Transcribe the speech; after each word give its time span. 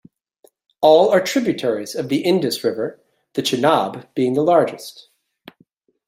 All 0.81 1.09
are 1.11 1.21
tributaries 1.21 1.93
of 1.93 2.09
the 2.09 2.23
Indus 2.23 2.63
River, 2.63 2.99
the 3.35 3.43
Chenab 3.43 4.11
being 4.15 4.33
the 4.33 4.41
largest. 4.41 5.09